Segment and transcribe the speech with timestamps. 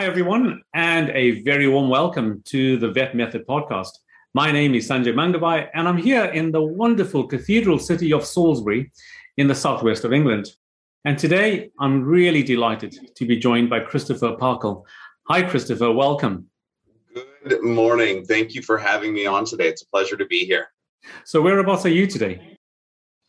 [0.00, 3.90] Hi, everyone, and a very warm welcome to the Vet Method podcast.
[4.32, 8.90] My name is Sanjay Mangabhai, and I'm here in the wonderful cathedral city of Salisbury
[9.36, 10.46] in the southwest of England.
[11.04, 14.84] And today, I'm really delighted to be joined by Christopher Pachel.
[15.28, 16.46] Hi, Christopher, welcome.
[17.46, 18.24] Good morning.
[18.24, 19.68] Thank you for having me on today.
[19.68, 20.68] It's a pleasure to be here.
[21.26, 22.56] So, whereabouts are you today?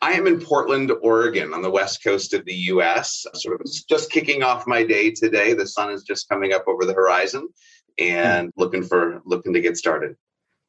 [0.02, 3.26] I am in Portland, Oregon, on the west coast of the US.
[3.36, 5.54] Sort of just kicking off my day today.
[5.54, 7.48] The sun is just coming up over the horizon
[8.00, 10.16] and looking for looking to get started.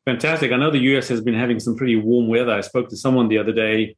[0.05, 0.53] Fantastic.
[0.53, 2.53] I know the US has been having some pretty warm weather.
[2.53, 3.97] I spoke to someone the other day,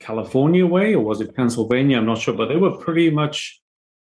[0.00, 1.98] California way, or was it Pennsylvania?
[1.98, 3.60] I'm not sure, but they were pretty much,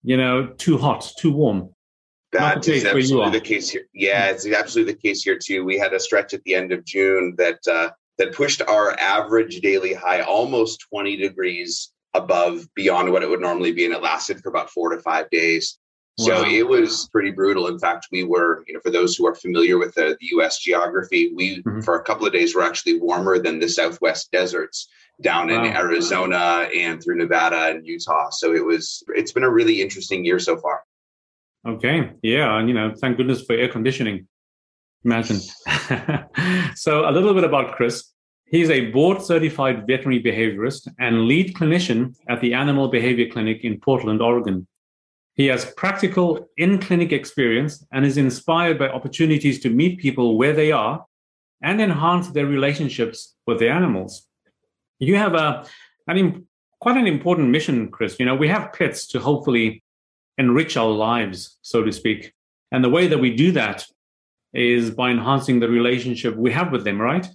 [0.03, 1.69] you know, too hot, too warm.
[2.31, 3.87] That is absolutely the case here.
[3.93, 5.63] Yeah, it's absolutely the case here too.
[5.63, 9.61] We had a stretch at the end of June that uh, that pushed our average
[9.61, 13.85] daily high almost 20 degrees above beyond what it would normally be.
[13.85, 15.77] And it lasted for about four to five days.
[16.17, 16.25] Wow.
[16.25, 17.67] So it was pretty brutal.
[17.67, 20.59] In fact, we were, you know, for those who are familiar with the, the US
[20.59, 21.81] geography, we, mm-hmm.
[21.81, 24.87] for a couple of days, were actually warmer than the Southwest deserts
[25.21, 25.63] down wow.
[25.63, 28.29] in Arizona and through Nevada and Utah.
[28.31, 30.81] So it was, it's been a really interesting year so far.
[31.67, 32.13] Okay.
[32.23, 32.57] Yeah.
[32.57, 34.27] And, you know, thank goodness for air conditioning.
[35.05, 35.39] Imagine.
[36.75, 38.11] so, a little bit about Chris.
[38.45, 43.79] He's a board certified veterinary behaviorist and lead clinician at the Animal Behavior Clinic in
[43.79, 44.67] Portland, Oregon.
[45.35, 50.53] He has practical in clinic experience and is inspired by opportunities to meet people where
[50.53, 51.05] they are
[51.61, 54.25] and enhance their relationships with the animals.
[54.99, 55.65] You have a,
[56.07, 56.47] an,
[56.79, 58.19] quite an important mission, Chris.
[58.19, 59.83] You know, we have pets to hopefully
[60.37, 62.33] enrich our lives, so to speak.
[62.71, 63.85] And the way that we do that
[64.53, 67.27] is by enhancing the relationship we have with them, right?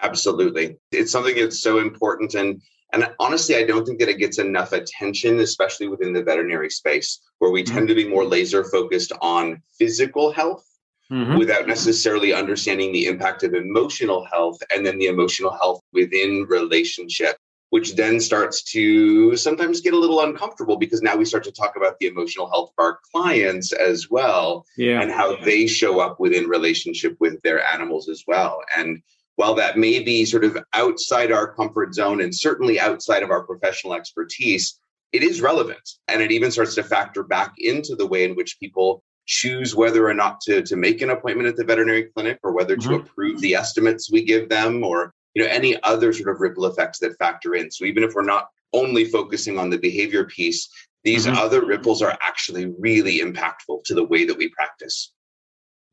[0.00, 0.78] Absolutely.
[0.92, 2.34] It's something that's so important.
[2.34, 2.60] And
[2.92, 7.20] and honestly, I don't think that it gets enough attention, especially within the veterinary space,
[7.38, 7.74] where we mm-hmm.
[7.74, 10.64] tend to be more laser focused on physical health
[11.12, 11.36] mm-hmm.
[11.36, 17.36] without necessarily understanding the impact of emotional health and then the emotional health within relationship
[17.70, 21.76] which then starts to sometimes get a little uncomfortable because now we start to talk
[21.76, 25.00] about the emotional health of our clients as well yeah.
[25.00, 29.02] and how they show up within relationship with their animals as well and
[29.36, 33.44] while that may be sort of outside our comfort zone and certainly outside of our
[33.44, 34.80] professional expertise
[35.12, 38.58] it is relevant and it even starts to factor back into the way in which
[38.60, 42.52] people choose whether or not to, to make an appointment at the veterinary clinic or
[42.52, 42.90] whether mm-hmm.
[42.90, 46.66] to approve the estimates we give them or you know any other sort of ripple
[46.66, 47.70] effects that factor in.
[47.70, 50.68] So even if we're not only focusing on the behavior piece
[51.04, 51.38] these mm-hmm.
[51.38, 55.12] other ripples are actually really impactful to the way that we practice.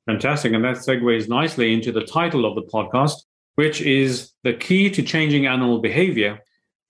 [0.07, 0.53] Fantastic.
[0.53, 3.17] And that segues nicely into the title of the podcast
[3.55, 6.39] which is the key to changing animal behavior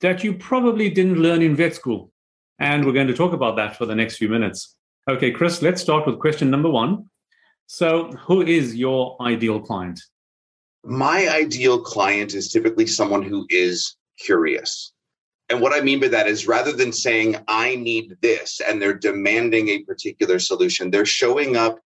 [0.02, 2.12] that you probably didn't learn in vet school.
[2.58, 4.76] And we're going to talk about that for the next few minutes.
[5.08, 7.10] Okay chris let's start with question number one.
[7.68, 10.00] So who is your ideal client
[10.86, 14.94] my ideal client is typically someone who is curious.
[15.50, 18.94] And what I mean by that is rather than saying, I need this, and they're
[18.94, 21.80] demanding a particular solution, they're showing up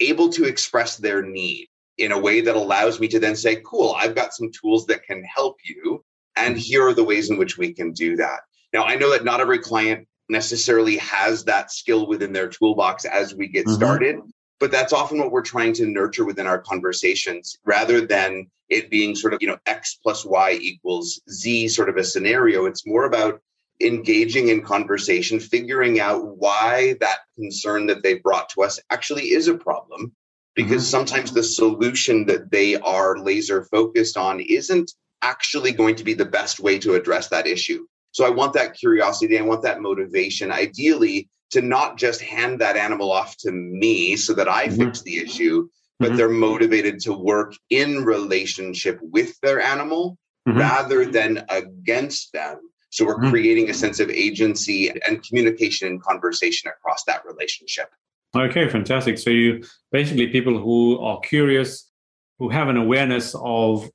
[0.00, 1.68] able to express their need
[1.98, 5.04] in a way that allows me to then say, cool, I've got some tools that
[5.04, 6.04] can help you.
[6.36, 8.40] And here are the ways in which we can do that.
[8.72, 13.34] Now, I know that not every client necessarily has that skill within their toolbox as
[13.34, 13.74] we get mm-hmm.
[13.74, 14.20] started
[14.60, 19.16] but that's often what we're trying to nurture within our conversations rather than it being
[19.16, 22.66] sort of you know x plus y equals z sort of a scenario.
[22.66, 23.40] It's more about
[23.80, 29.48] engaging in conversation figuring out why that concern that they brought to us actually is
[29.48, 30.12] a problem.
[30.54, 30.90] Because mm-hmm.
[30.90, 34.92] sometimes the solution that they are laser focused on isn't
[35.22, 37.86] actually going to be the best way to address that issue.
[38.12, 40.52] So i want that curiosity i want that motivation.
[40.52, 44.84] Ideally to not just hand that animal off to me so that I mm-hmm.
[44.84, 45.68] fix the issue,
[45.98, 46.16] but mm-hmm.
[46.16, 50.16] they're motivated to work in relationship with their animal
[50.48, 50.58] mm-hmm.
[50.58, 52.58] rather than against them.
[52.90, 53.30] So we're mm-hmm.
[53.30, 57.88] creating a sense of agency and communication and conversation across that relationship.
[58.34, 59.18] Okay, fantastic.
[59.18, 61.90] So you basically people who are curious,
[62.38, 63.88] who have an awareness of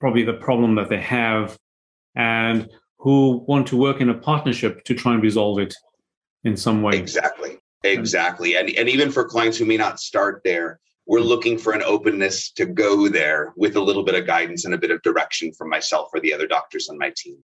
[0.00, 1.58] probably the problem that they have,
[2.14, 2.68] and
[2.98, 5.74] who want to work in a partnership to try and resolve it
[6.44, 6.96] in some way.
[6.96, 7.58] Exactly.
[7.82, 8.56] Exactly.
[8.56, 11.28] And, and even for clients who may not start there, we're mm-hmm.
[11.28, 14.78] looking for an openness to go there with a little bit of guidance and a
[14.78, 17.42] bit of direction from myself or the other doctors on my team.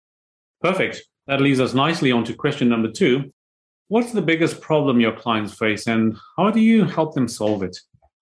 [0.60, 1.02] Perfect.
[1.26, 3.32] That leads us nicely on to question number two.
[3.88, 7.76] What's the biggest problem your clients face and how do you help them solve it?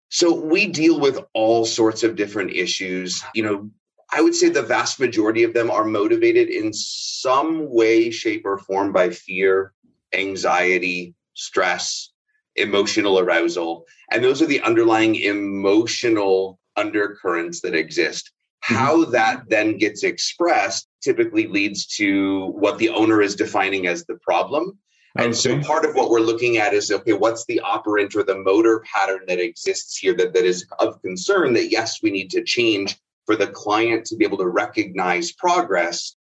[0.09, 3.24] So we deal with all sorts of different issues.
[3.33, 3.71] You know,
[4.12, 8.59] I would say the vast majority of them are motivated in some way, shape, or
[8.59, 9.74] form by fear,
[10.13, 12.12] anxiety, stress,
[12.56, 13.86] emotional arousal.
[14.12, 18.31] And those are the underlying emotional undercurrents that exist.
[18.65, 18.75] Mm-hmm.
[18.75, 24.15] How that then gets expressed typically leads to what the owner is defining as the
[24.15, 24.77] problem.
[25.15, 28.38] And so part of what we're looking at is okay, what's the operant or the
[28.38, 32.44] motor pattern that exists here that, that is of concern that yes, we need to
[32.44, 36.16] change for the client to be able to recognize progress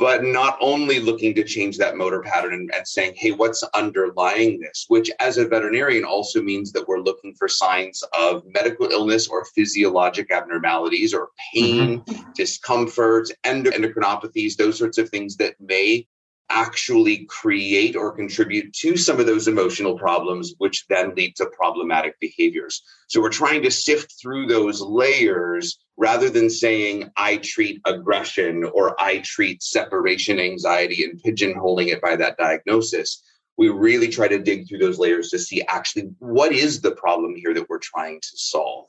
[0.00, 4.58] but not only looking to change that motor pattern and, and, saying, hey, what's underlying
[4.58, 4.86] this?
[4.88, 9.44] Which, as a veterinarian, also means that we're looking for signs of medical illness or
[9.54, 12.30] physiologic abnormalities or pain, mm-hmm.
[12.34, 16.06] discomfort, endocrinopathies, those sorts of things that may
[16.50, 22.18] actually create or contribute to some of those emotional problems, which then lead to problematic
[22.20, 22.82] behaviors.
[23.08, 29.00] So we're trying to sift through those layers rather than saying, I treat aggression or
[29.00, 33.22] I treat separation anxiety and pigeonholing it by that diagnosis.
[33.56, 37.36] We really try to dig through those layers to see actually what is the problem
[37.36, 38.88] here that we're trying to solve.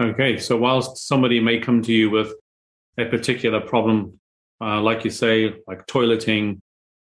[0.00, 2.32] Okay, so whilst somebody may come to you with
[2.98, 4.20] a particular problem,
[4.60, 6.60] uh, like you say, like toileting,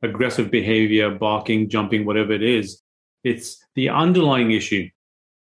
[0.03, 2.81] aggressive behavior, barking, jumping, whatever it is.
[3.23, 4.89] It's the underlying issue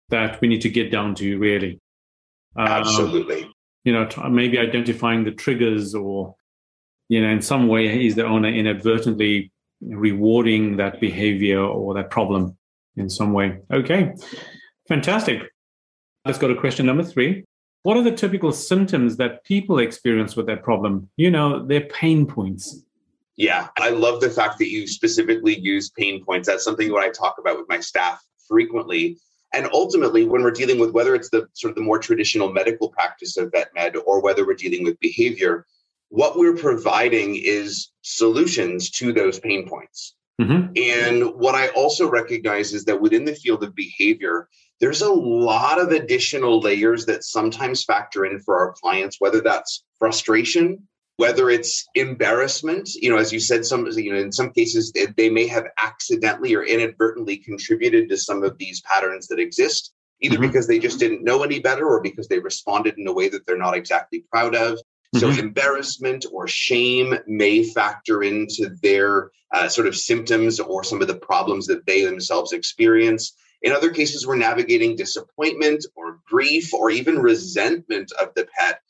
[0.08, 1.80] that we need to get down to, really.
[2.58, 3.44] Absolutely.
[3.44, 3.54] Um,
[3.84, 6.34] you know, maybe identifying the triggers or,
[7.08, 12.56] you know, in some way, is the owner inadvertently rewarding that behavior or that problem
[12.96, 13.58] in some way?
[13.72, 14.12] Okay,
[14.88, 15.42] fantastic.
[16.24, 17.44] Let's go to question number three.
[17.82, 21.08] What are the typical symptoms that people experience with that problem?
[21.16, 22.84] You know, their pain points.
[23.36, 26.46] Yeah, I love the fact that you specifically use pain points.
[26.46, 29.18] That's something what I talk about with my staff frequently.
[29.52, 32.88] And ultimately, when we're dealing with whether it's the sort of the more traditional medical
[32.88, 35.66] practice of vet med or whether we're dealing with behavior,
[36.08, 40.14] what we're providing is solutions to those pain points.
[40.40, 40.72] Mm-hmm.
[40.76, 44.48] And what I also recognize is that within the field of behavior,
[44.80, 49.84] there's a lot of additional layers that sometimes factor in for our clients, whether that's
[49.98, 50.88] frustration,
[51.20, 55.04] whether it's embarrassment you know as you said some you know in some cases they,
[55.18, 60.36] they may have accidentally or inadvertently contributed to some of these patterns that exist either
[60.36, 60.46] mm-hmm.
[60.46, 63.46] because they just didn't know any better or because they responded in a way that
[63.46, 64.78] they're not exactly proud of
[65.14, 65.40] so mm-hmm.
[65.40, 71.16] embarrassment or shame may factor into their uh, sort of symptoms or some of the
[71.16, 77.18] problems that they themselves experience in other cases we're navigating disappointment or grief or even
[77.18, 78.80] resentment of the pet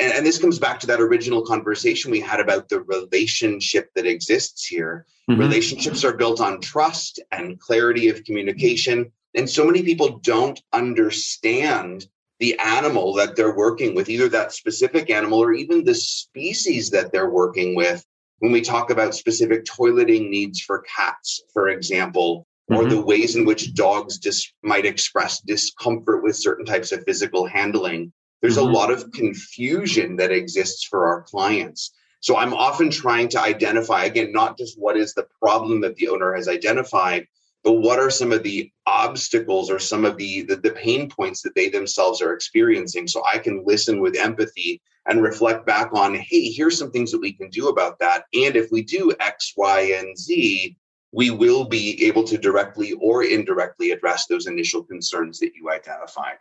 [0.00, 4.06] and, and, this comes back to that original conversation we had about the relationship that
[4.06, 5.06] exists here.
[5.30, 5.40] Mm-hmm.
[5.40, 9.12] Relationships are built on trust and clarity of communication.
[9.34, 12.06] And so many people don't understand
[12.40, 17.12] the animal that they're working with, either that specific animal or even the species that
[17.12, 18.04] they're working with.
[18.38, 22.88] When we talk about specific toileting needs for cats, for example, or mm-hmm.
[22.88, 28.12] the ways in which dogs just might express discomfort with certain types of physical handling
[28.40, 28.68] there's mm-hmm.
[28.68, 31.92] a lot of confusion that exists for our clients.
[32.20, 36.08] So I'm often trying to identify, again, not just what is the problem that the
[36.08, 37.26] owner has identified,
[37.62, 41.42] but what are some of the obstacles or some of the, the, the pain points
[41.42, 46.14] that they themselves are experiencing so i can listen with empathy and reflect back on
[46.14, 49.54] hey here's some things that we can do about that and if we do x
[49.56, 50.76] y and z
[51.12, 56.38] we will be able to directly or indirectly address those initial concerns that you identified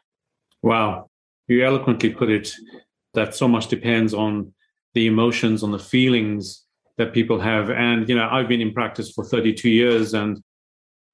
[0.61, 1.08] wow
[1.49, 2.53] you eloquently put it
[3.13, 4.53] that so much depends on
[4.93, 6.65] the emotions, on the feelings
[6.97, 7.69] that people have.
[7.69, 10.41] And, you know, I've been in practice for 32 years and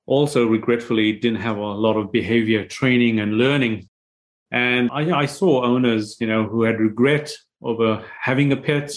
[0.06, 3.88] also regretfully didn't have a lot of behavior training and learning.
[4.52, 8.94] And I, I saw owners, you know, who had regret over having a pet,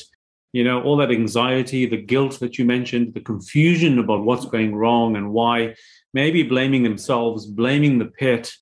[0.52, 4.74] you know, all that anxiety, the guilt that you mentioned, the confusion about what's going
[4.74, 5.74] wrong and why,
[6.12, 8.52] maybe blaming themselves, blaming the pet,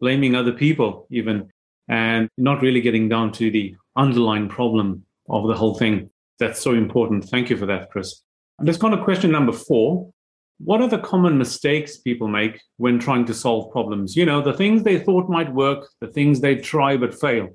[0.00, 1.50] blaming other people, even
[1.88, 6.10] and not really getting down to the underlying problem of the whole thing.
[6.38, 7.24] That's so important.
[7.24, 8.22] Thank you for that, Chris.
[8.58, 10.10] And let's go to question number four.
[10.58, 14.16] What are the common mistakes people make when trying to solve problems?
[14.16, 17.48] You know, the things they thought might work, the things they try but fail.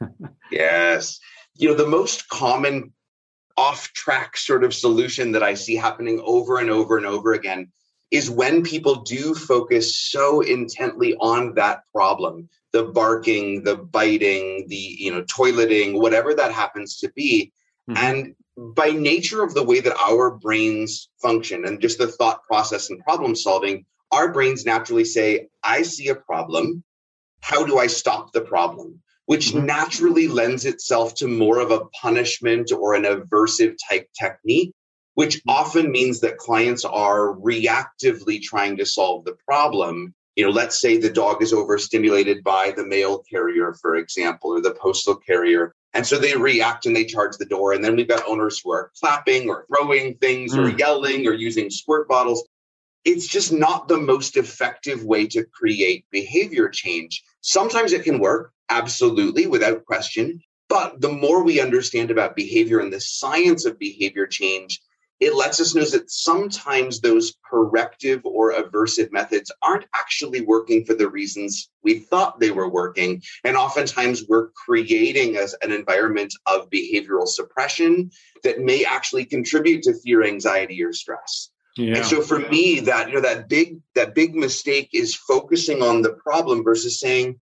[0.52, 1.18] yes.
[1.56, 2.92] You know, the most common
[3.56, 7.72] off track sort of solution that I see happening over and over and over again
[8.10, 14.76] is when people do focus so intently on that problem the barking, the biting, the
[14.76, 17.52] you know toileting, whatever that happens to be.
[17.88, 18.04] Mm-hmm.
[18.04, 18.34] And
[18.74, 22.98] by nature of the way that our brains function and just the thought process and
[23.04, 26.82] problem solving, our brains naturally say, I see a problem.
[27.40, 29.00] How do I stop the problem?
[29.26, 29.66] Which mm-hmm.
[29.66, 34.72] naturally lends itself to more of a punishment or an aversive type technique,
[35.14, 35.50] which mm-hmm.
[35.50, 40.96] often means that clients are reactively trying to solve the problem you know, let's say
[40.96, 45.74] the dog is overstimulated by the mail carrier, for example, or the postal carrier.
[45.92, 47.72] And so they react and they charge the door.
[47.72, 50.58] And then we've got owners who are clapping or throwing things mm.
[50.58, 50.78] or hmm.
[50.78, 52.46] yelling or using squirt bottles.
[53.04, 57.22] It's just not the most effective way to create behavior change.
[57.42, 60.40] Sometimes it can work, absolutely, without question.
[60.68, 64.80] But the more we understand about behavior and the science of behavior change,
[65.20, 70.94] it lets us know that sometimes those corrective or aversive methods aren't actually working for
[70.94, 73.22] the reasons we thought they were working.
[73.44, 78.10] And oftentimes we're creating as an environment of behavioral suppression
[78.42, 81.50] that may actually contribute to fear, anxiety, or stress.
[81.76, 81.96] Yeah.
[81.96, 86.02] And so for me, that you know that big that big mistake is focusing on
[86.02, 87.40] the problem versus saying,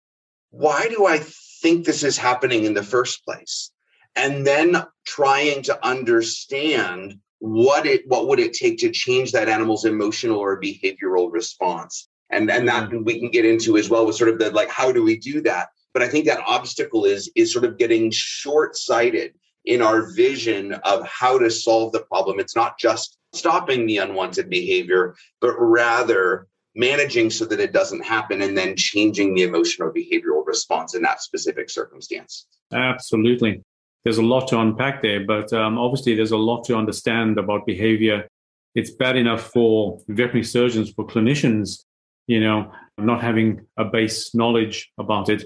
[0.50, 1.20] why do I
[1.62, 3.72] think this is happening in the first place?
[4.16, 9.86] And then trying to understand what it what would it take to change that animal's
[9.86, 12.10] emotional or behavioral response?
[12.30, 13.04] And and that mm-hmm.
[13.04, 15.42] we can get into as well with sort of the like how do we do
[15.42, 15.70] that?
[15.94, 19.34] But i think that obstacle is is sort of getting short-sighted
[19.66, 22.40] in our vision of how to solve the problem.
[22.40, 28.42] It's not just stopping the unwanted behavior but rather managing so that it doesn't happen
[28.42, 32.48] and then changing the emotional or behavioral response in that specific circumstance.
[32.74, 33.62] Absolutely
[34.06, 37.66] there's a lot to unpack there, but um, obviously there's a lot to understand about
[37.66, 38.28] behavior.
[38.76, 41.84] It's bad enough for veterinary surgeons, for clinicians,
[42.28, 45.44] you know, not having a base knowledge about it.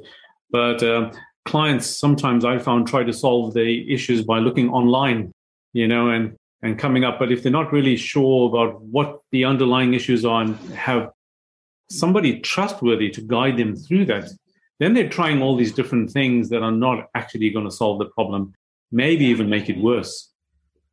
[0.51, 1.11] But uh,
[1.45, 5.31] clients sometimes I found try to solve the issues by looking online,
[5.73, 7.17] you know, and and coming up.
[7.17, 11.11] But if they're not really sure about what the underlying issues are and have
[11.89, 14.29] somebody trustworthy to guide them through that,
[14.79, 18.05] then they're trying all these different things that are not actually going to solve the
[18.05, 18.53] problem,
[18.91, 20.31] maybe even make it worse.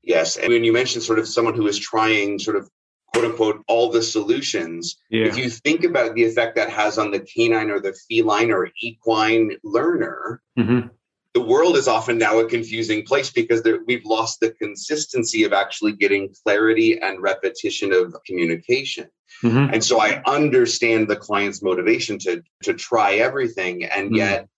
[0.02, 0.37] Yes.
[0.37, 2.71] And when you mentioned sort of someone who is trying sort of
[3.12, 5.26] quote unquote all the solutions, yeah.
[5.26, 8.71] if you think about the effect that has on the canine or the feline or
[8.81, 10.88] equine learner, mm-hmm.
[11.37, 15.52] The world is often now a confusing place because there, we've lost the consistency of
[15.52, 19.07] actually getting clarity and repetition of communication.
[19.45, 19.75] Mm-hmm.
[19.75, 24.14] And so I understand the client's motivation to to try everything, and mm-hmm.
[24.14, 24.49] yet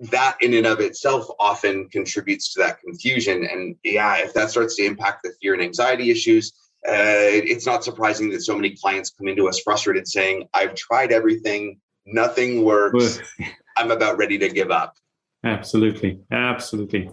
[0.00, 3.44] that in and of itself often contributes to that confusion.
[3.44, 6.52] And yeah, if that starts to impact the fear and anxiety issues,
[6.88, 11.12] uh, it's not surprising that so many clients come into us frustrated, saying, "I've tried
[11.12, 13.20] everything, nothing works.
[13.76, 14.96] I'm about ready to give up."
[15.44, 17.10] Absolutely, absolutely.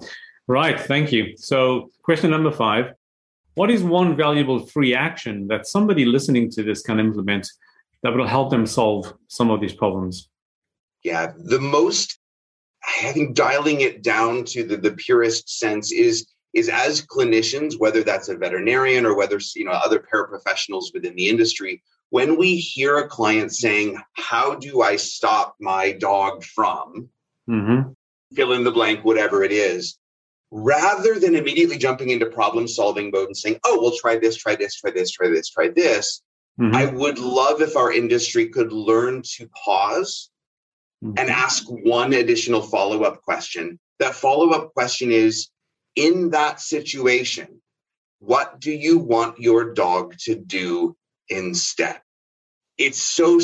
[0.48, 0.80] Right.
[0.80, 1.36] Thank you.
[1.38, 2.94] So, question number five
[3.58, 7.50] what is one valuable free action that somebody listening to this can implement
[8.04, 10.30] that will help them solve some of these problems?
[11.04, 12.20] Yeah, the most,
[13.02, 18.04] I think dialing it down to the, the purest sense is is as clinicians, whether
[18.04, 21.82] that's a veterinarian or whether you know other paraprofessionals within the industry,
[22.12, 27.10] when we hear a client saying, "How do I stop my dog from?"
[27.50, 27.92] Mm-hmm.
[28.34, 29.98] Fill in the blank, whatever it is,
[30.52, 34.56] rather than immediately jumping into problem solving mode and saying, oh, we'll try this, try
[34.56, 36.22] this, try this, try this, try this.
[36.60, 36.76] Mm-hmm.
[36.76, 40.30] I would love if our industry could learn to pause
[41.04, 41.18] mm-hmm.
[41.18, 43.80] and ask one additional follow up question.
[44.00, 45.50] That follow up question is
[45.96, 47.62] in that situation,
[48.20, 50.96] what do you want your dog to do
[51.30, 52.00] instead?
[52.78, 53.40] It's so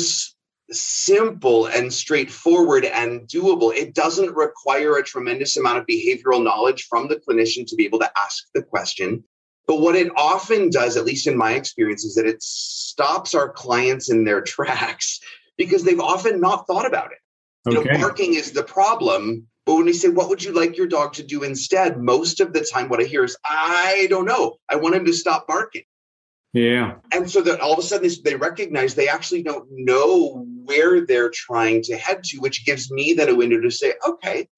[0.70, 3.74] simple and straightforward and doable.
[3.74, 7.98] It doesn't require a tremendous amount of behavioral knowledge from the clinician to be able
[8.00, 9.24] to ask the question.
[9.66, 13.48] But what it often does, at least in my experience, is that it stops our
[13.48, 15.20] clients in their tracks
[15.56, 17.18] because they've often not thought about it.
[17.66, 17.78] Okay.
[17.78, 19.46] You know, barking is the problem.
[19.64, 21.98] But when we say, what would you like your dog to do instead?
[21.98, 24.56] Most of the time, what I hear is, I don't know.
[24.68, 25.84] I want him to stop barking.
[26.52, 26.96] Yeah.
[27.10, 31.30] And so that all of a sudden they recognize they actually don't know where they're
[31.30, 34.48] trying to head to, which gives me then a window to say, okay,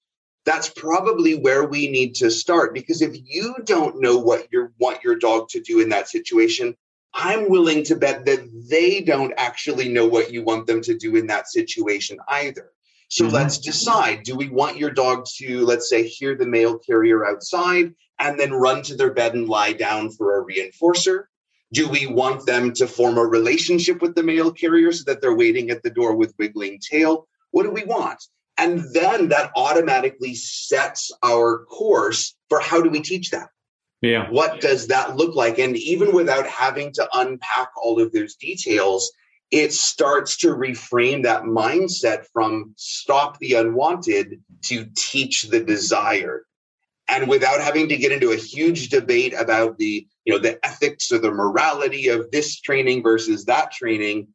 [0.44, 2.72] that's probably where we need to start.
[2.72, 6.76] Because if you don't know what you want your dog to do in that situation,
[7.12, 11.16] I'm willing to bet that they don't actually know what you want them to do
[11.16, 12.70] in that situation either.
[13.08, 13.34] So mm-hmm.
[13.34, 17.94] let's decide do we want your dog to, let's say, hear the mail carrier outside
[18.18, 21.24] and then run to their bed and lie down for a reinforcer?
[21.72, 25.36] Do we want them to form a relationship with the mail carrier so that they're
[25.36, 27.26] waiting at the door with wiggling tail?
[27.50, 28.22] What do we want?
[28.58, 33.48] And then that automatically sets our course for how do we teach that?
[34.00, 34.30] Yeah.
[34.30, 35.58] What does that look like?
[35.58, 39.10] And even without having to unpack all of those details,
[39.50, 46.44] it starts to reframe that mindset from stop the unwanted to teach the desired
[47.08, 51.10] and without having to get into a huge debate about the you know the ethics
[51.10, 54.28] or the morality of this training versus that training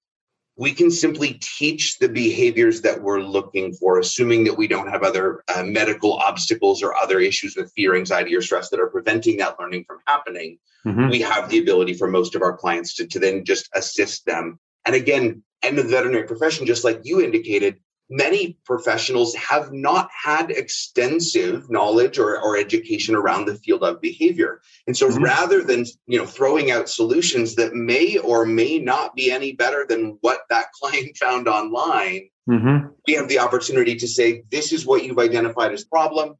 [0.57, 5.01] we can simply teach the behaviors that we're looking for, assuming that we don't have
[5.01, 9.37] other uh, medical obstacles or other issues with fear, anxiety, or stress that are preventing
[9.37, 10.59] that learning from happening.
[10.85, 11.09] Mm-hmm.
[11.09, 14.59] We have the ability for most of our clients to, to then just assist them.
[14.85, 17.77] And again, in the veterinary profession, just like you indicated,
[18.11, 24.61] many professionals have not had extensive knowledge or, or education around the field of behavior.
[24.85, 25.23] And so mm-hmm.
[25.23, 29.85] rather than you know throwing out solutions that may or may not be any better
[29.87, 32.87] than what that client found online mm-hmm.
[33.07, 36.35] we have the opportunity to say this is what you've identified as problem.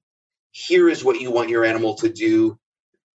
[0.52, 2.60] Here is what you want your animal to do.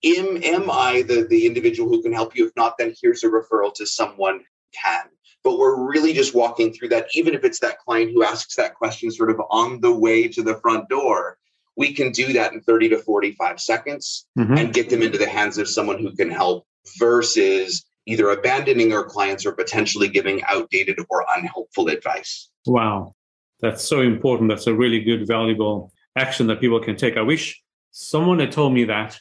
[0.06, 2.48] Am, am i the, the individual who can help you?
[2.48, 5.10] If not then here's a referral to someone who can
[5.46, 7.08] but we're really just walking through that.
[7.14, 10.44] Even if it's that client who asks that question sort of on the way to
[10.44, 11.38] the front door
[11.76, 14.58] we can do that in 30 to 45 seconds mm-hmm.
[14.58, 16.66] and get them into the hands of someone who can help
[16.98, 22.50] versus either abandoning our clients or potentially giving outdated or unhelpful advice.
[22.66, 23.16] Wow.
[23.62, 24.50] That's so important.
[24.50, 27.18] That's a really good valuable action that people can take.
[27.18, 27.62] I wish
[27.92, 29.20] someone had told me that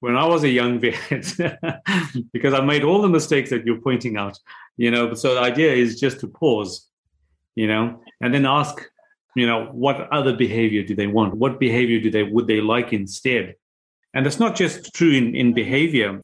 [0.00, 1.34] when I was a young vet,
[2.32, 4.38] because I made all the mistakes that you're pointing out,
[4.76, 5.14] you know.
[5.14, 6.86] So the idea is just to pause,
[7.54, 8.80] you know, and then ask,
[9.34, 11.34] you know, what other behavior do they want?
[11.34, 13.54] What behavior do they would they like instead?
[14.14, 16.20] And that's not just true in, in behavior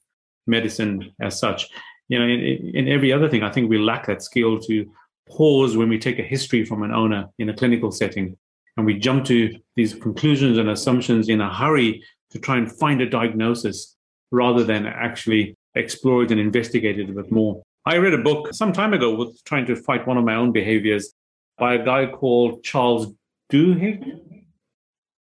[0.46, 1.68] medicine as such.
[2.08, 2.40] You know, in,
[2.74, 4.90] in every other thing, I think we lack that skill to
[5.28, 8.36] pause when we take a history from an owner in a clinical setting
[8.76, 12.02] and we jump to these conclusions and assumptions in a hurry
[12.34, 13.96] to try and find a diagnosis
[14.30, 17.62] rather than actually explore it and investigate it a bit more.
[17.86, 20.50] I read a book some time ago with trying to fight one of my own
[20.52, 21.12] behaviors
[21.58, 23.12] by a guy called Charles
[23.52, 24.20] Duhigg.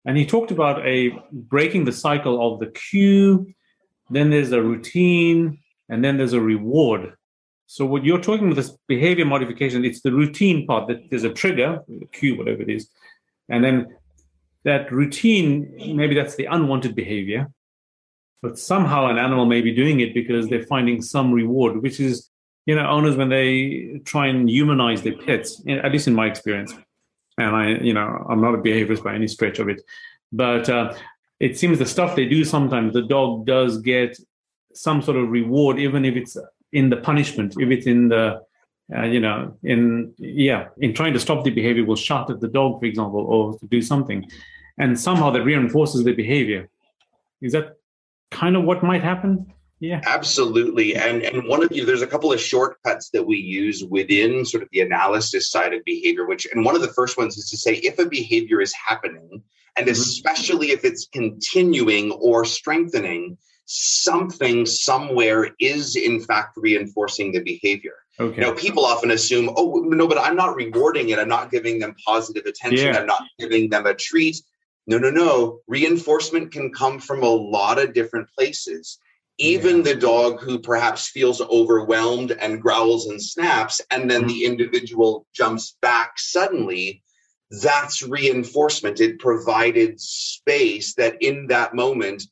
[0.06, 3.54] And he talked about a breaking the cycle of the cue,
[4.10, 7.14] then there's a routine, and then there's a reward.
[7.68, 11.34] So what you're talking about this behavior modification, it's the routine part that there's a
[11.34, 12.90] trigger, the cue, whatever it is,
[13.50, 13.96] and then
[14.68, 17.48] that routine, maybe that's the unwanted behavior,
[18.42, 22.30] but somehow an animal may be doing it because they're finding some reward, which is,
[22.66, 26.74] you know, owners when they try and humanize their pets, at least in my experience.
[27.38, 29.82] And I, you know, I'm not a behaviorist by any stretch of it,
[30.34, 30.94] but uh,
[31.40, 34.20] it seems the stuff they do sometimes, the dog does get
[34.74, 36.36] some sort of reward, even if it's
[36.74, 38.42] in the punishment, if it's in the
[38.96, 42.48] uh, you know, in yeah, in trying to stop the behavior, will shout at the
[42.48, 44.26] dog, for example, or to do something
[44.78, 46.70] and somehow that reinforces the behavior.
[47.42, 47.78] Is that
[48.32, 49.54] kind of what might happen?
[49.80, 50.02] Yeah.
[50.06, 50.96] Absolutely.
[50.96, 54.64] And and one of you, there's a couple of shortcuts that we use within sort
[54.64, 57.58] of the analysis side of behavior, which and one of the first ones is to
[57.58, 59.44] say if a behavior is happening,
[59.76, 59.92] and mm-hmm.
[59.92, 67.94] especially if it's continuing or strengthening, something somewhere is in fact reinforcing the behavior.
[68.20, 68.42] Okay.
[68.42, 71.20] Know, people often assume, oh no, but I'm not rewarding it.
[71.20, 72.88] I'm not giving them positive attention.
[72.88, 73.00] Yeah.
[73.00, 74.38] I'm not giving them a treat.
[74.88, 75.60] No, no, no.
[75.68, 79.00] Reinforcement can come from a lot of different places.
[79.38, 79.84] Even yeah.
[79.84, 84.30] the dog who perhaps feels overwhelmed and growls and snaps, and then mm-hmm.
[84.30, 87.04] the individual jumps back suddenly,
[87.62, 89.00] that's reinforcement.
[89.00, 92.24] It provided space that in that moment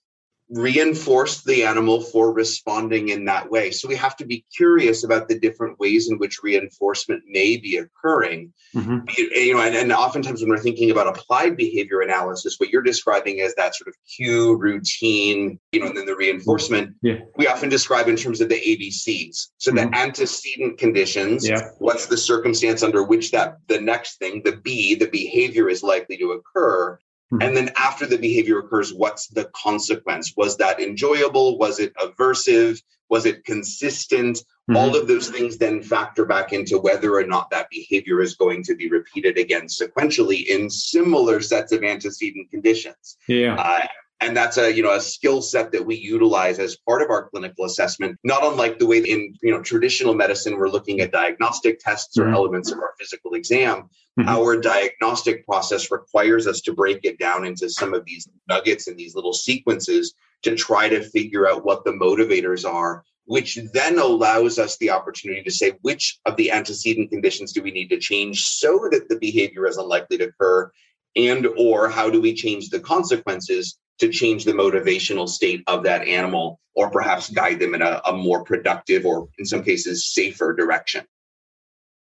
[0.49, 3.71] reinforced the animal for responding in that way.
[3.71, 7.77] So we have to be curious about the different ways in which reinforcement may be
[7.77, 8.53] occurring.
[8.75, 8.99] Mm-hmm.
[9.17, 13.41] You know, and, and oftentimes when we're thinking about applied behavior analysis, what you're describing
[13.41, 17.19] as that sort of cue routine, you know, and then the reinforcement, yeah.
[17.37, 19.47] we often describe in terms of the ABCs.
[19.57, 19.89] So mm-hmm.
[19.89, 21.69] the antecedent conditions, yeah.
[21.79, 26.17] what's the circumstance under which that the next thing, the B, the behavior is likely
[26.17, 26.99] to occur.
[27.33, 27.41] Mm-hmm.
[27.41, 30.33] And then after the behavior occurs, what's the consequence?
[30.37, 31.57] Was that enjoyable?
[31.57, 32.81] Was it aversive?
[33.09, 34.37] Was it consistent?
[34.37, 34.77] Mm-hmm.
[34.77, 38.63] All of those things then factor back into whether or not that behavior is going
[38.63, 43.17] to be repeated again sequentially in similar sets of antecedent conditions.
[43.27, 43.55] Yeah.
[43.55, 43.87] Uh,
[44.21, 47.29] and that's a you know a skill set that we utilize as part of our
[47.29, 51.79] clinical assessment not unlike the way in you know traditional medicine we're looking at diagnostic
[51.79, 52.33] tests or mm-hmm.
[52.33, 54.27] elements of our physical exam mm-hmm.
[54.27, 58.97] our diagnostic process requires us to break it down into some of these nuggets and
[58.97, 64.59] these little sequences to try to figure out what the motivators are which then allows
[64.59, 68.45] us the opportunity to say which of the antecedent conditions do we need to change
[68.45, 70.71] so that the behavior is unlikely to occur
[71.15, 76.07] and or how do we change the consequences to change the motivational state of that
[76.07, 80.53] animal or perhaps guide them in a, a more productive or in some cases safer
[80.53, 81.05] direction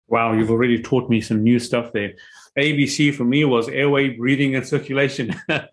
[0.07, 2.13] wow you've already taught me some new stuff there
[2.59, 5.33] ABC for me was airway, breathing, and circulation.
[5.47, 5.71] but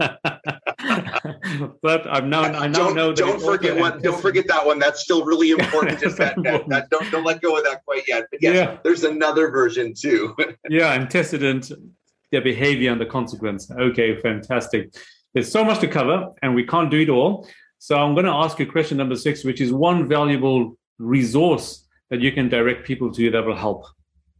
[2.07, 4.01] I'm now I now don't, know that don't forget one.
[4.01, 4.77] Don't forget that one.
[4.77, 5.99] That's still really important.
[5.99, 8.25] that, that, that, don't don't let go of that quite yet.
[8.29, 8.77] But yes, yeah.
[8.83, 10.35] there's another version too.
[10.69, 11.71] yeah, antecedent,
[12.31, 13.71] their behavior and the consequence.
[13.71, 14.93] Okay, fantastic.
[15.35, 17.45] There's so much to cover, and we can't do it all.
[17.77, 22.21] So I'm going to ask you question number six, which is one valuable resource that
[22.21, 23.83] you can direct people to that will help.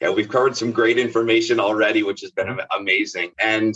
[0.01, 3.33] Yeah, we've covered some great information already, which has been amazing.
[3.39, 3.75] And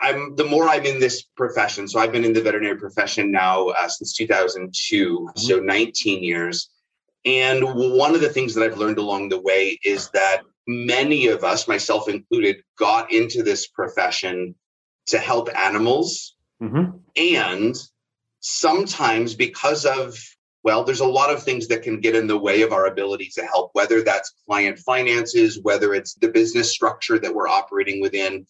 [0.00, 1.88] I'm the more I'm in this profession.
[1.88, 5.38] So I've been in the veterinary profession now uh, since 2002, mm-hmm.
[5.38, 6.70] so 19 years.
[7.24, 11.44] And one of the things that I've learned along the way is that many of
[11.44, 14.54] us, myself included, got into this profession
[15.08, 16.36] to help animals.
[16.62, 16.96] Mm-hmm.
[17.16, 17.76] And
[18.40, 20.18] sometimes because of
[20.62, 23.30] well, there's a lot of things that can get in the way of our ability
[23.34, 28.46] to help, whether that's client finances, whether it's the business structure that we're operating within.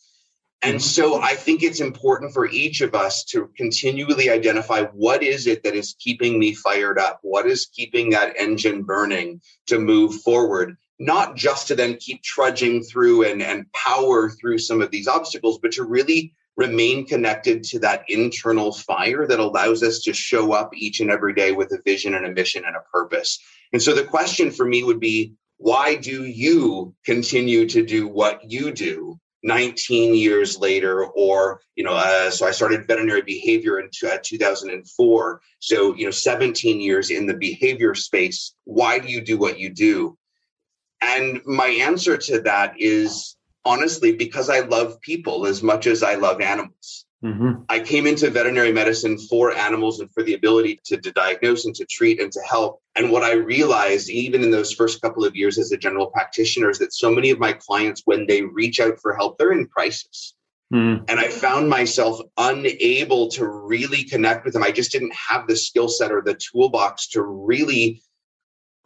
[0.62, 0.80] And mm-hmm.
[0.80, 5.62] so I think it's important for each of us to continually identify what is it
[5.62, 7.20] that is keeping me fired up?
[7.22, 10.76] What is keeping that engine burning to move forward?
[10.98, 15.58] Not just to then keep trudging through and, and power through some of these obstacles,
[15.62, 20.76] but to really remain connected to that internal fire that allows us to show up
[20.76, 23.38] each and every day with a vision and a mission and a purpose.
[23.72, 28.50] And so the question for me would be why do you continue to do what
[28.50, 31.06] you do 19 years later?
[31.06, 36.10] Or you know uh, so i started veterinary behavior in uh, 2004 so you know
[36.10, 40.18] 17 years in the behavior space why do you do what you do?
[41.02, 46.14] And my answer to that is honestly because I love people as much as I
[46.14, 47.06] love animals.
[47.22, 47.62] Mm-hmm.
[47.68, 51.74] I came into veterinary medicine for animals and for the ability to, to, diagnose and
[51.74, 52.80] to treat and to help.
[52.96, 56.70] And what I realized, even in those first couple of years as a general practitioner,
[56.70, 59.66] is that so many of my clients, when they reach out for help, they're in
[59.66, 60.34] crisis.
[60.72, 61.04] Mm-hmm.
[61.08, 64.62] And I found myself unable to really connect with them.
[64.62, 68.02] I just didn't have the skill set or the toolbox to really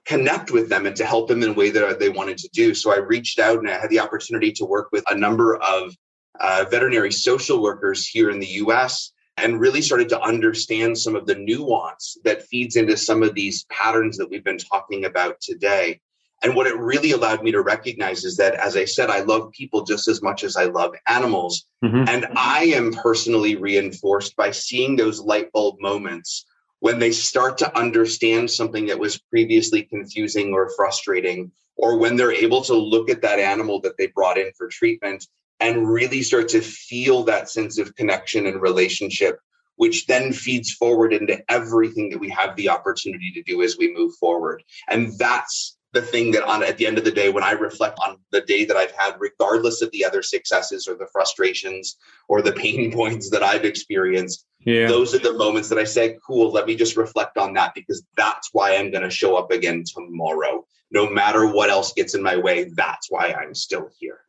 [0.04, 2.74] connect with them and to help them in a way that they wanted to do.
[2.74, 5.96] So I reached out and I had the opportunity to work with a number of
[6.40, 11.26] uh, veterinary social workers here in the US and really started to understand some of
[11.26, 16.00] the nuance that feeds into some of these patterns that we've been talking about today.
[16.42, 19.50] And what it really allowed me to recognize is that, as I said, I love
[19.52, 21.66] people just as much as I love animals.
[21.82, 22.04] Mm-hmm.
[22.08, 26.44] And I am personally reinforced by seeing those light bulb moments
[26.84, 32.30] when they start to understand something that was previously confusing or frustrating, or when they're
[32.30, 35.26] able to look at that animal that they brought in for treatment
[35.60, 39.38] and really start to feel that sense of connection and relationship,
[39.76, 43.94] which then feeds forward into everything that we have the opportunity to do as we
[43.94, 44.62] move forward.
[44.86, 47.98] And that's the thing that on at the end of the day when i reflect
[48.04, 51.96] on the day that i've had regardless of the other successes or the frustrations
[52.28, 54.86] or the pain points that i've experienced yeah.
[54.88, 58.04] those are the moments that i say cool let me just reflect on that because
[58.16, 60.66] that's why i'm going to show up again tomorrow.
[60.90, 64.20] No matter what else gets in my way that's why i'm still here.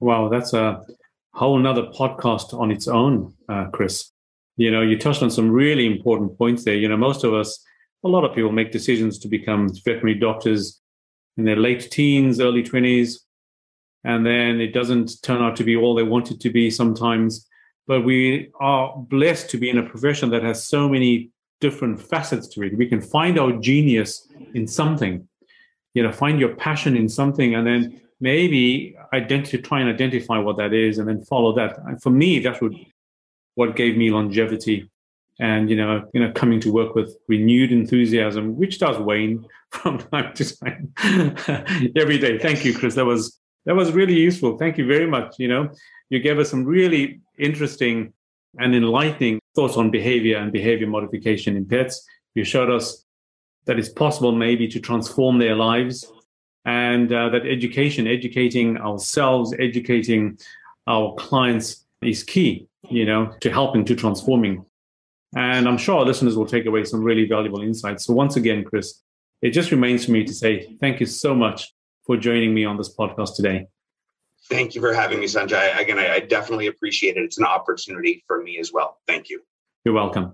[0.00, 0.82] Wow that's a
[1.32, 4.10] whole nother podcast on its own uh, chris.
[4.56, 6.74] You know you touched on some really important points there.
[6.74, 7.64] You know most of us
[8.04, 10.81] a lot of people make decisions to become veterinary doctors
[11.36, 13.18] in their late teens, early 20s,
[14.04, 17.48] and then it doesn't turn out to be all they want it to be sometimes.
[17.86, 22.48] But we are blessed to be in a profession that has so many different facets
[22.48, 22.76] to it.
[22.76, 25.28] We can find our genius in something.
[25.94, 30.56] you know, find your passion in something and then maybe identify, try and identify what
[30.56, 31.78] that is and then follow that.
[31.86, 32.72] And for me, that's what,
[33.56, 34.90] what gave me longevity
[35.42, 39.98] and, you know, you know, coming to work with renewed enthusiasm, which does wane from
[39.98, 40.92] time to time
[41.96, 42.38] every day.
[42.38, 42.94] Thank you, Chris.
[42.94, 44.56] That was, that was really useful.
[44.56, 45.34] Thank you very much.
[45.40, 45.70] You know,
[46.10, 48.12] you gave us some really interesting
[48.60, 52.06] and enlightening thoughts on behavior and behavior modification in pets.
[52.36, 53.04] You showed us
[53.64, 56.06] that it's possible maybe to transform their lives
[56.64, 60.38] and uh, that education, educating ourselves, educating
[60.86, 64.64] our clients is key, you know, to helping to transforming.
[65.34, 68.04] And I'm sure our listeners will take away some really valuable insights.
[68.04, 69.00] So once again, Chris,
[69.40, 71.72] it just remains for me to say thank you so much
[72.06, 73.66] for joining me on this podcast today.
[74.48, 75.78] Thank you for having me, Sanjay.
[75.78, 77.22] Again, I, I definitely appreciate it.
[77.22, 78.98] It's an opportunity for me as well.
[79.06, 79.42] Thank you.
[79.84, 80.32] You're welcome.